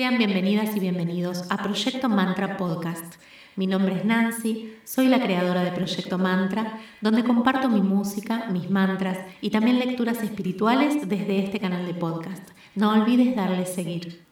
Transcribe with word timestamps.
Sean 0.00 0.16
bienvenidas 0.16 0.74
y 0.74 0.80
bienvenidos 0.80 1.44
a 1.50 1.58
Proyecto 1.58 2.08
Mantra 2.08 2.56
Podcast. 2.56 3.16
Mi 3.54 3.66
nombre 3.66 3.96
es 3.96 4.06
Nancy, 4.06 4.74
soy 4.82 5.08
la 5.08 5.20
creadora 5.20 5.62
de 5.62 5.72
Proyecto 5.72 6.16
Mantra, 6.16 6.80
donde 7.02 7.22
comparto 7.22 7.68
mi 7.68 7.82
música, 7.82 8.46
mis 8.50 8.70
mantras 8.70 9.18
y 9.42 9.50
también 9.50 9.78
lecturas 9.78 10.22
espirituales 10.22 11.06
desde 11.06 11.44
este 11.44 11.60
canal 11.60 11.84
de 11.84 11.92
podcast. 11.92 12.48
No 12.74 12.92
olvides 12.92 13.36
darle 13.36 13.66
seguir. 13.66 14.26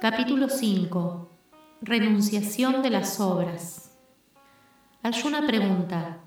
Capítulo 0.00 0.48
5. 0.48 1.30
Renunciación 1.80 2.82
de 2.82 2.90
las 2.90 3.20
obras. 3.20 3.96
Ayuna 5.04 5.46
pregunta, 5.46 6.18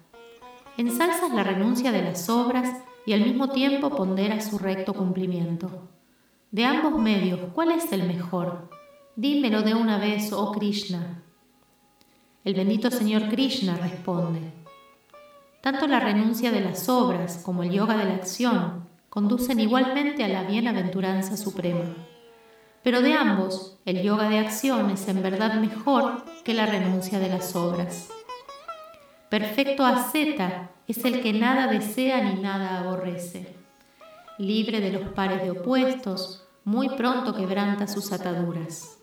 ¿ensalzas 0.77 1.33
la 1.33 1.43
renuncia 1.43 1.91
de 1.91 2.03
las 2.03 2.29
obras 2.29 2.85
y 3.05 3.13
al 3.13 3.21
mismo 3.21 3.49
tiempo 3.49 3.89
pondera 3.89 4.41
su 4.41 4.57
recto 4.57 4.93
cumplimiento? 4.93 5.89
De 6.51 6.65
ambos 6.65 6.97
medios, 6.99 7.39
¿cuál 7.53 7.71
es 7.71 7.91
el 7.91 8.03
mejor? 8.03 8.69
Dímelo 9.15 9.61
de 9.61 9.73
una 9.73 9.97
vez, 9.97 10.31
oh 10.33 10.51
Krishna. 10.51 11.23
El 12.43 12.53
bendito 12.53 12.91
Señor 12.91 13.29
Krishna 13.29 13.75
responde, 13.75 14.41
tanto 15.61 15.87
la 15.87 15.99
renuncia 15.99 16.51
de 16.51 16.61
las 16.61 16.87
obras 16.89 17.41
como 17.43 17.63
el 17.63 17.71
yoga 17.71 17.97
de 17.97 18.05
la 18.05 18.13
acción 18.13 18.87
conducen 19.09 19.59
igualmente 19.59 20.23
a 20.23 20.27
la 20.27 20.43
bienaventuranza 20.43 21.37
suprema. 21.37 21.85
Pero 22.83 23.01
de 23.01 23.13
ambos, 23.13 23.79
el 23.83 24.03
yoga 24.03 24.29
de 24.29 24.37
acción 24.37 24.91
es 24.91 25.07
en 25.07 25.23
verdad 25.23 25.55
mejor 25.55 26.23
que 26.43 26.53
la 26.53 26.67
renuncia 26.67 27.17
de 27.17 27.29
las 27.29 27.55
obras. 27.55 28.09
Perfecto 29.29 29.85
asceta 29.85 30.69
es 30.87 31.03
el 31.03 31.21
que 31.21 31.33
nada 31.33 31.67
desea 31.67 32.21
ni 32.21 32.41
nada 32.41 32.79
aborrece. 32.79 33.55
Libre 34.37 34.81
de 34.81 34.91
los 34.91 35.13
pares 35.13 35.41
de 35.41 35.51
opuestos, 35.51 36.45
muy 36.63 36.89
pronto 36.89 37.33
quebranta 37.33 37.87
sus 37.87 38.11
ataduras. 38.11 38.99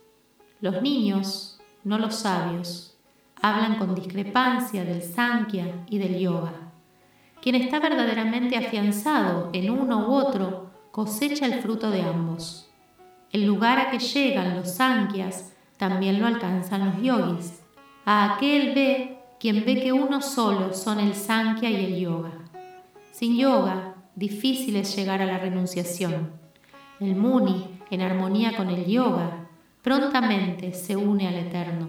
Los 0.61 0.81
niños, 0.81 1.61
no 1.85 1.99
los 1.99 2.15
sabios, 2.15 2.97
hablan 3.41 3.79
con 3.79 3.95
discrepancia 3.95 4.85
del 4.85 5.03
Sankhya 5.03 5.85
y 5.89 5.99
del 5.99 6.19
Yoga. 6.19 6.53
Quien 7.41 7.57
está 7.57 7.81
verdaderamente 7.81 8.57
afianzado 8.57 9.51
en 9.53 9.71
uno 9.71 10.09
u 10.09 10.13
otro 10.13 10.71
cosecha 10.93 11.47
el 11.47 11.61
fruto 11.61 11.91
de 11.91 12.03
ambos. 12.03 12.71
El 13.33 13.47
lugar 13.47 13.81
a 13.81 13.91
que 13.91 13.99
llegan 13.99 14.57
los 14.57 14.71
Sankhyas 14.71 15.53
también 15.79 16.21
lo 16.21 16.27
alcanzan 16.27 16.87
los 16.87 17.03
yogis. 17.03 17.63
A 18.05 18.35
aquel 18.35 18.75
ve 18.75 19.22
quien 19.43 19.65
ve 19.65 19.81
que 19.83 19.93
uno 19.93 20.23
solo 20.23 20.73
son 20.73 21.01
el 21.01 21.17
Sankhya 21.17 21.69
y 21.69 21.75
el 21.75 21.99
Yoga. 21.99 22.31
Sin 23.11 23.37
yoga, 23.37 23.97
difícil 24.15 24.77
es 24.77 24.95
llegar 24.95 25.21
a 25.21 25.27
la 25.27 25.37
renunciación. 25.37 26.31
El 27.01 27.17
Muni, 27.17 27.67
en 27.91 28.03
armonía 28.03 28.57
con 28.57 28.69
el 28.69 28.87
Yoga, 28.87 29.49
prontamente 29.83 30.73
se 30.73 30.95
une 30.95 31.27
al 31.27 31.35
Eterno. 31.35 31.89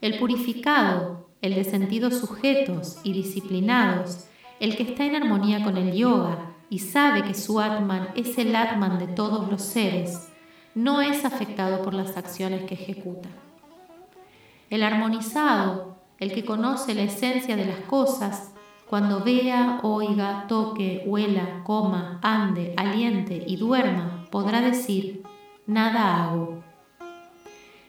El 0.00 0.16
purificado, 0.20 1.28
el 1.42 1.56
de 1.56 1.64
sentidos 1.64 2.20
sujetos 2.20 3.00
y 3.02 3.12
disciplinados, 3.14 4.26
el 4.60 4.76
que 4.76 4.84
está 4.84 5.06
en 5.06 5.16
armonía 5.16 5.64
con 5.64 5.76
el 5.76 5.92
Yoga, 5.92 6.54
y 6.70 6.78
sabe 6.78 7.24
que 7.24 7.34
su 7.34 7.58
Atman 7.58 8.10
es 8.14 8.38
el 8.38 8.54
Atman 8.54 9.00
de 9.00 9.08
todos 9.08 9.50
los 9.50 9.62
seres, 9.62 10.28
no 10.76 11.00
es 11.00 11.24
afectado 11.24 11.82
por 11.82 11.94
las 11.94 12.16
acciones 12.16 12.62
que 12.62 12.74
ejecuta. 12.74 13.28
El 14.70 14.84
armonizado, 14.84 15.97
el 16.18 16.32
que 16.32 16.44
conoce 16.44 16.94
la 16.94 17.02
esencia 17.02 17.56
de 17.56 17.64
las 17.64 17.80
cosas, 17.80 18.52
cuando 18.88 19.20
vea, 19.22 19.80
oiga, 19.82 20.46
toque, 20.48 21.04
huela, 21.06 21.62
coma, 21.64 22.18
ande, 22.22 22.74
aliente 22.76 23.44
y 23.46 23.56
duerma, 23.56 24.26
podrá 24.30 24.60
decir, 24.60 25.22
nada 25.66 26.24
hago. 26.24 26.62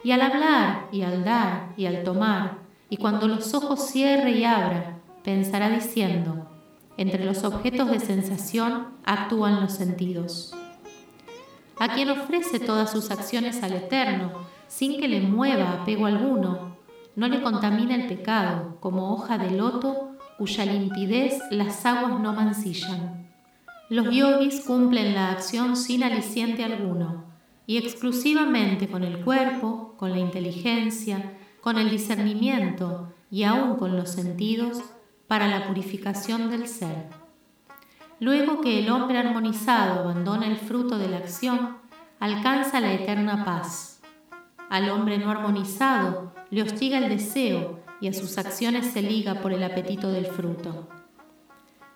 Y 0.03 0.11
al 0.11 0.21
hablar, 0.21 0.87
y 0.91 1.01
al 1.01 1.23
dar, 1.23 1.73
y 1.77 1.85
al 1.85 2.03
tomar, 2.03 2.59
y 2.89 2.97
cuando 2.97 3.27
los 3.27 3.53
ojos 3.53 3.87
cierre 3.87 4.31
y 4.31 4.43
abra, 4.43 4.99
pensará 5.23 5.69
diciendo, 5.69 6.47
entre 6.97 7.23
los 7.23 7.43
objetos 7.43 7.89
de 7.89 7.99
sensación 7.99 8.87
actúan 9.05 9.61
los 9.61 9.73
sentidos. 9.73 10.53
A 11.79 11.93
quien 11.93 12.09
ofrece 12.09 12.59
todas 12.59 12.91
sus 12.91 13.09
acciones 13.09 13.63
al 13.63 13.73
Eterno, 13.73 14.33
sin 14.67 14.99
que 14.99 15.07
le 15.07 15.21
mueva 15.21 15.81
apego 15.81 16.07
alguno, 16.07 16.78
no 17.19 17.27
le 17.27 17.41
contamina 17.41 17.95
el 17.95 18.07
pecado, 18.07 18.77
como 18.79 19.11
hoja 19.11 19.37
de 19.37 19.51
loto 19.51 20.15
cuya 20.37 20.63
limpidez 20.63 21.37
las 21.51 21.85
aguas 21.85 22.17
no 22.17 22.31
mancillan. 22.31 23.27
Los 23.89 24.09
yogis 24.09 24.61
cumplen 24.61 25.13
la 25.13 25.31
acción 25.31 25.75
sin 25.75 26.05
aliciente 26.05 26.63
alguno, 26.63 27.25
y 27.67 27.75
exclusivamente 27.75 28.87
con 28.87 29.03
el 29.03 29.17
cuerpo, 29.19 29.95
con 29.97 30.11
la 30.11 30.19
inteligencia, 30.19 31.33
con 31.59 31.77
el 31.77 31.89
discernimiento 31.89 33.11
y 33.29 33.43
aún 33.43 33.75
con 33.75 33.97
los 33.97 34.11
sentidos, 34.11 34.81
para 35.27 35.47
la 35.47 35.67
purificación 35.67 36.49
del 36.49 36.69
ser. 36.69 37.09
Luego 38.21 38.61
que 38.61 38.79
el 38.79 38.89
hombre 38.89 39.17
armonizado 39.17 39.99
abandona 39.99 40.47
el 40.47 40.55
fruto 40.55 40.97
de 40.97 41.09
la 41.09 41.17
acción, 41.17 41.79
alcanza 42.21 42.79
la 42.79 42.93
eterna 42.93 43.43
paz. 43.43 43.98
Al 44.69 44.89
hombre 44.89 45.17
no 45.17 45.31
armonizado 45.31 46.33
le 46.49 46.63
hostiga 46.63 46.97
el 46.97 47.09
deseo 47.09 47.79
y 48.01 48.07
a 48.07 48.13
sus 48.13 48.37
acciones 48.37 48.87
se 48.87 49.01
liga 49.01 49.35
por 49.35 49.51
el 49.51 49.63
apetito 49.63 50.11
del 50.11 50.25
fruto. 50.25 50.87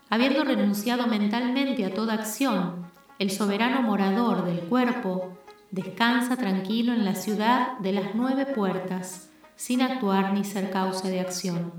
Habiendo 0.09 0.43
renunciado 0.43 1.07
mentalmente 1.07 1.85
a 1.85 1.93
toda 1.93 2.13
acción, 2.13 2.87
el 3.19 3.31
soberano 3.31 3.81
morador 3.81 4.45
del 4.45 4.59
cuerpo 4.61 5.37
descansa 5.71 6.35
tranquilo 6.37 6.93
en 6.93 7.05
la 7.05 7.15
ciudad 7.15 7.77
de 7.79 7.93
las 7.93 8.15
nueve 8.15 8.45
puertas, 8.45 9.29
sin 9.55 9.81
actuar 9.81 10.33
ni 10.33 10.43
ser 10.43 10.71
causa 10.71 11.07
de 11.07 11.19
acción 11.19 11.71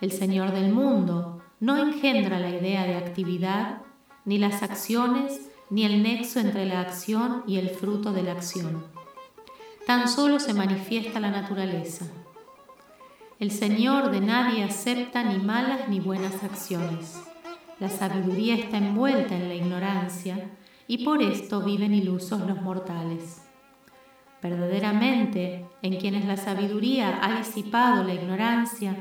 el 0.00 0.12
Señor 0.12 0.52
del 0.52 0.72
mundo, 0.72 1.42
no 1.60 1.76
engendra 1.76 2.38
la 2.38 2.50
idea 2.50 2.84
de 2.84 2.96
actividad, 2.96 3.82
ni 4.24 4.38
las 4.38 4.62
acciones, 4.62 5.50
ni 5.68 5.84
el 5.84 6.02
nexo 6.02 6.40
entre 6.40 6.64
la 6.64 6.80
acción 6.80 7.44
y 7.46 7.58
el 7.58 7.70
fruto 7.70 8.12
de 8.12 8.22
la 8.22 8.32
acción. 8.32 8.82
Tan 9.90 10.06
solo 10.06 10.38
se 10.38 10.54
manifiesta 10.54 11.18
la 11.18 11.32
naturaleza. 11.32 12.06
El 13.40 13.50
Señor 13.50 14.12
de 14.12 14.20
nadie 14.20 14.62
acepta 14.62 15.24
ni 15.24 15.42
malas 15.42 15.88
ni 15.88 15.98
buenas 15.98 16.44
acciones. 16.44 17.20
La 17.80 17.88
sabiduría 17.88 18.54
está 18.54 18.76
envuelta 18.76 19.34
en 19.34 19.48
la 19.48 19.56
ignorancia 19.56 20.48
y 20.86 21.04
por 21.04 21.20
esto 21.20 21.62
viven 21.62 21.92
ilusos 21.92 22.38
los 22.42 22.62
mortales. 22.62 23.42
Verdaderamente, 24.40 25.66
en 25.82 25.96
quienes 25.96 26.24
la 26.24 26.36
sabiduría 26.36 27.18
ha 27.20 27.36
disipado 27.36 28.04
la 28.04 28.14
ignorancia, 28.14 28.94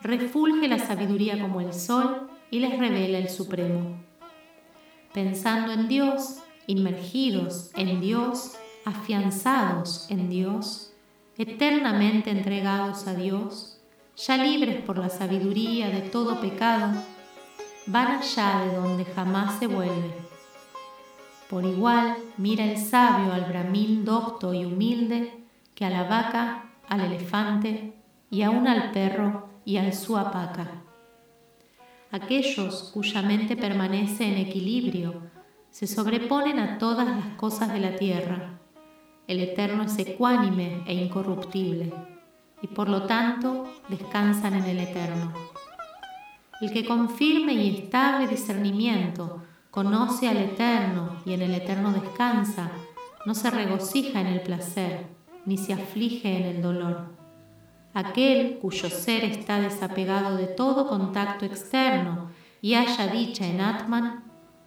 refulge 0.00 0.68
la 0.68 0.78
sabiduría 0.78 1.42
como 1.42 1.60
el 1.60 1.74
sol 1.74 2.30
y 2.52 2.60
les 2.60 2.78
revela 2.78 3.18
el 3.18 3.30
Supremo. 3.30 3.96
Pensando 5.12 5.72
en 5.72 5.88
Dios, 5.88 6.36
inmergidos 6.68 7.72
en 7.74 8.00
Dios, 8.00 8.56
afianzados 8.86 10.06
en 10.10 10.30
Dios, 10.30 10.92
eternamente 11.36 12.30
entregados 12.30 13.08
a 13.08 13.14
Dios, 13.14 13.80
ya 14.16 14.36
libres 14.38 14.80
por 14.80 14.96
la 14.96 15.10
sabiduría 15.10 15.90
de 15.90 16.02
todo 16.02 16.40
pecado, 16.40 17.02
van 17.86 18.18
allá 18.18 18.64
de 18.64 18.76
donde 18.76 19.04
jamás 19.04 19.58
se 19.58 19.66
vuelve. 19.66 20.14
Por 21.50 21.64
igual 21.64 22.16
mira 22.36 22.64
el 22.64 22.78
sabio 22.78 23.32
al 23.32 23.46
bramín 23.46 24.04
docto 24.04 24.54
y 24.54 24.64
humilde 24.64 25.32
que 25.74 25.84
a 25.84 25.90
la 25.90 26.04
vaca, 26.04 26.70
al 26.88 27.00
elefante 27.00 27.92
y 28.30 28.42
aún 28.42 28.68
al 28.68 28.92
perro 28.92 29.48
y 29.64 29.78
al 29.78 29.94
suapaca. 29.94 30.70
Aquellos 32.12 32.90
cuya 32.94 33.20
mente 33.22 33.56
permanece 33.56 34.28
en 34.28 34.38
equilibrio 34.38 35.22
se 35.70 35.88
sobreponen 35.88 36.60
a 36.60 36.78
todas 36.78 37.08
las 37.08 37.36
cosas 37.36 37.72
de 37.72 37.80
la 37.80 37.96
tierra. 37.96 38.60
El 39.26 39.40
Eterno 39.40 39.84
es 39.84 39.98
ecuánime 39.98 40.82
e 40.86 40.94
incorruptible, 40.94 41.92
y 42.62 42.66
por 42.68 42.88
lo 42.88 43.02
tanto 43.02 43.66
descansan 43.88 44.54
en 44.54 44.64
el 44.64 44.78
Eterno. 44.80 45.32
El 46.60 46.72
que 46.72 46.84
con 46.84 47.10
firme 47.10 47.52
y 47.54 47.76
estable 47.76 48.28
discernimiento 48.28 49.42
conoce 49.70 50.28
al 50.28 50.38
Eterno 50.38 51.16
y 51.24 51.32
en 51.32 51.42
el 51.42 51.54
Eterno 51.54 51.92
descansa, 51.92 52.70
no 53.26 53.34
se 53.34 53.50
regocija 53.50 54.20
en 54.20 54.28
el 54.28 54.40
placer, 54.40 55.06
ni 55.44 55.58
se 55.58 55.72
aflige 55.72 56.36
en 56.36 56.44
el 56.44 56.62
dolor 56.62 57.16
aquel 57.96 58.58
cuyo 58.58 58.90
ser 58.90 59.24
está 59.24 59.58
desapegado 59.58 60.36
de 60.36 60.48
todo 60.48 60.86
contacto 60.86 61.46
externo 61.46 62.28
y 62.60 62.74
haya 62.74 63.06
dicha 63.06 63.46
en 63.46 63.62
Atman, 63.62 64.22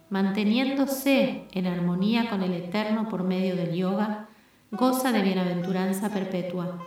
manteniéndose 0.08 1.46
en 1.52 1.66
armonía 1.68 2.28
con 2.28 2.42
el 2.42 2.52
Eterno 2.54 3.08
por 3.08 3.22
medio 3.22 3.54
del 3.54 3.76
yoga, 3.76 4.26
goza 4.72 5.10
de 5.10 5.22
bienaventuranza 5.22 6.10
perpetua. 6.10 6.78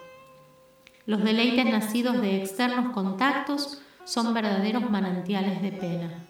Los 1.06 1.22
deleites 1.22 1.66
nacidos 1.66 2.22
de 2.22 2.38
externos 2.38 2.94
contactos 2.94 3.82
son 4.06 4.34
verdaderos 4.34 4.90
manantiales 4.90 5.62
de 5.62 5.72
pena. 5.72 6.26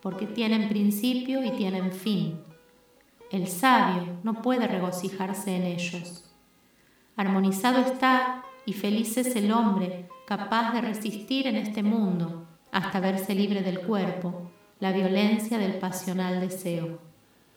porque 0.00 0.26
tienen 0.26 0.70
principio 0.70 1.44
y 1.44 1.50
tienen 1.50 1.92
fin. 1.92 2.40
El 3.30 3.48
sabio 3.48 4.16
no 4.22 4.40
puede 4.40 4.66
regocijarse 4.66 5.54
en 5.54 5.64
ellos. 5.64 6.24
Armonizado 7.16 7.80
está 7.80 8.42
y 8.64 8.72
feliz 8.72 9.18
es 9.18 9.36
el 9.36 9.52
hombre 9.52 10.08
capaz 10.26 10.72
de 10.72 10.80
resistir 10.80 11.46
en 11.46 11.56
este 11.56 11.82
mundo 11.82 12.46
hasta 12.72 12.98
verse 12.98 13.34
libre 13.34 13.60
del 13.60 13.80
cuerpo, 13.80 14.50
la 14.78 14.90
violencia 14.90 15.58
del 15.58 15.74
pasional 15.74 16.40
deseo. 16.40 17.09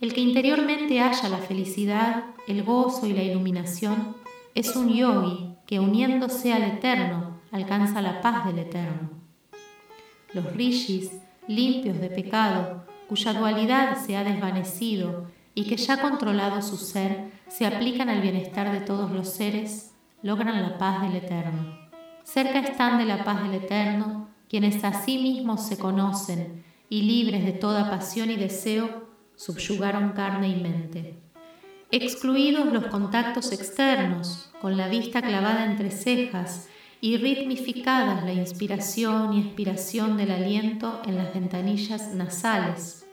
El 0.03 0.13
que 0.13 0.19
interiormente 0.19 0.99
halla 0.99 1.29
la 1.29 1.37
felicidad, 1.37 2.25
el 2.45 2.63
gozo 2.63 3.07
y 3.07 3.13
la 3.13 3.23
iluminación 3.23 4.17
es 4.53 4.75
un 4.75 4.89
yogi 4.89 5.55
que 5.65 5.79
uniéndose 5.79 6.51
al 6.51 6.63
eterno 6.63 7.39
alcanza 7.53 8.01
la 8.01 8.19
paz 8.19 8.45
del 8.45 8.59
eterno. 8.59 9.11
Los 10.33 10.51
rishis, 10.57 11.09
limpios 11.47 12.01
de 12.01 12.09
pecado, 12.09 12.85
cuya 13.07 13.31
dualidad 13.31 13.95
se 13.95 14.17
ha 14.17 14.25
desvanecido 14.25 15.27
y 15.55 15.69
que 15.69 15.77
ya 15.77 16.01
controlado 16.01 16.61
su 16.61 16.75
ser, 16.75 17.31
se 17.47 17.65
aplican 17.65 18.09
al 18.09 18.19
bienestar 18.19 18.73
de 18.73 18.81
todos 18.81 19.09
los 19.09 19.29
seres, 19.29 19.93
logran 20.21 20.61
la 20.61 20.77
paz 20.77 21.01
del 21.03 21.15
eterno. 21.15 21.79
Cerca 22.25 22.59
están 22.59 22.97
de 22.97 23.05
la 23.05 23.23
paz 23.23 23.41
del 23.43 23.53
eterno 23.53 24.27
quienes 24.49 24.83
a 24.83 25.01
sí 25.05 25.17
mismos 25.17 25.65
se 25.65 25.77
conocen 25.77 26.65
y 26.89 27.03
libres 27.03 27.45
de 27.45 27.53
toda 27.53 27.89
pasión 27.89 28.29
y 28.31 28.35
deseo, 28.35 29.12
subyugaron 29.35 30.11
carne 30.11 30.49
y 30.49 30.61
mente. 30.61 31.15
Excluidos 31.91 32.71
los 32.73 32.85
contactos 32.85 33.51
externos, 33.51 34.49
con 34.61 34.77
la 34.77 34.87
vista 34.87 35.21
clavada 35.21 35.65
entre 35.65 35.91
cejas 35.91 36.67
y 37.01 37.17
ritmificadas 37.17 38.23
la 38.23 38.33
inspiración 38.33 39.33
y 39.33 39.41
expiración 39.41 40.17
del 40.17 40.31
aliento 40.31 41.01
en 41.05 41.17
las 41.17 41.33
ventanillas 41.33 42.13
nasales, 42.15 43.05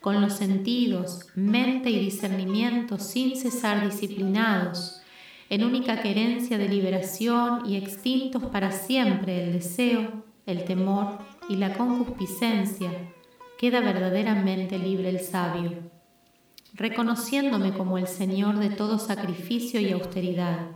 con 0.00 0.20
los 0.20 0.32
sentidos, 0.32 1.28
mente 1.34 1.90
y 1.90 1.98
discernimiento 1.98 2.98
sin 2.98 3.36
cesar 3.36 3.88
disciplinados, 3.88 5.00
en 5.48 5.64
única 5.64 6.00
querencia 6.02 6.58
de 6.58 6.68
liberación 6.68 7.66
y 7.66 7.76
extintos 7.76 8.44
para 8.46 8.72
siempre 8.72 9.44
el 9.44 9.52
deseo, 9.52 10.24
el 10.46 10.64
temor 10.64 11.18
y 11.48 11.56
la 11.56 11.72
concupiscencia, 11.74 12.90
queda 13.60 13.80
verdaderamente 13.80 14.78
libre 14.78 15.10
el 15.10 15.20
sabio, 15.20 15.72
reconociéndome 16.72 17.74
como 17.74 17.98
el 17.98 18.06
Señor 18.06 18.58
de 18.58 18.70
todo 18.70 18.98
sacrificio 18.98 19.82
y 19.82 19.92
austeridad, 19.92 20.68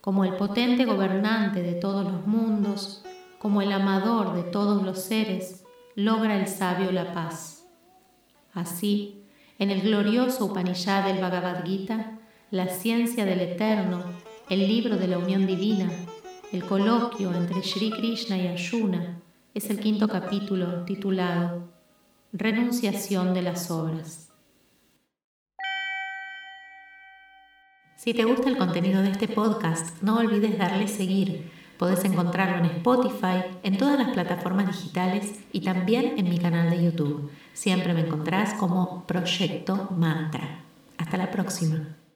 como 0.00 0.24
el 0.24 0.34
potente 0.34 0.84
gobernante 0.84 1.60
de 1.60 1.72
todos 1.72 2.04
los 2.04 2.28
mundos, 2.28 3.04
como 3.40 3.62
el 3.62 3.72
amador 3.72 4.34
de 4.34 4.44
todos 4.44 4.84
los 4.84 5.00
seres, 5.00 5.64
logra 5.96 6.38
el 6.38 6.46
sabio 6.46 6.92
la 6.92 7.12
paz. 7.12 7.66
Así, 8.54 9.24
en 9.58 9.72
el 9.72 9.80
glorioso 9.80 10.44
Upanishad 10.44 11.06
del 11.06 11.20
Bhagavad 11.20 11.64
Gita, 11.64 12.20
la 12.52 12.68
ciencia 12.68 13.24
del 13.24 13.40
eterno, 13.40 14.04
el 14.48 14.68
libro 14.68 14.98
de 14.98 15.08
la 15.08 15.18
unión 15.18 15.48
divina, 15.48 15.90
el 16.52 16.64
coloquio 16.64 17.34
entre 17.34 17.64
Sri 17.64 17.90
Krishna 17.90 18.38
y 18.38 18.46
Arjuna 18.46 19.20
es 19.52 19.68
el 19.68 19.80
quinto 19.80 20.06
capítulo 20.06 20.84
titulado 20.84 21.79
Renunciación 22.32 23.34
de 23.34 23.42
las 23.42 23.72
obras. 23.72 24.28
Si 27.96 28.14
te 28.14 28.22
gusta 28.22 28.48
el 28.48 28.56
contenido 28.56 29.02
de 29.02 29.10
este 29.10 29.26
podcast, 29.26 30.00
no 30.00 30.18
olvides 30.18 30.56
darle 30.56 30.86
seguir. 30.86 31.50
Podés 31.76 32.04
encontrarlo 32.04 32.58
en 32.58 32.70
Spotify, 32.76 33.42
en 33.64 33.76
todas 33.78 33.98
las 33.98 34.10
plataformas 34.10 34.68
digitales 34.68 35.40
y 35.50 35.62
también 35.62 36.14
en 36.18 36.28
mi 36.28 36.38
canal 36.38 36.70
de 36.70 36.84
YouTube. 36.84 37.32
Siempre 37.52 37.94
me 37.94 38.02
encontrás 38.02 38.54
como 38.54 39.04
Proyecto 39.08 39.88
Mantra. 39.90 40.60
Hasta 40.98 41.16
la 41.16 41.32
próxima. 41.32 41.99